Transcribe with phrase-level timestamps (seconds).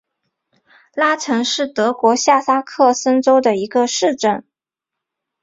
[0.95, 4.43] 拉岑是德国下萨克森州的一个市镇。